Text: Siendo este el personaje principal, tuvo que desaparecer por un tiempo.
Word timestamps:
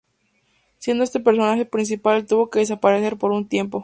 Siendo 0.79 1.03
este 1.03 1.19
el 1.19 1.23
personaje 1.23 1.63
principal, 1.63 2.25
tuvo 2.25 2.49
que 2.49 2.57
desaparecer 2.57 3.17
por 3.19 3.31
un 3.31 3.47
tiempo. 3.47 3.79